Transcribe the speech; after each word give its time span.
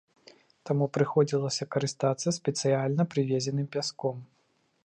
Таму 0.69 0.87
прыходзілася 0.97 1.69
карыстацца 1.77 2.35
спецыяльна 2.39 3.03
прывезеным 3.15 3.67
пяском. 3.77 4.15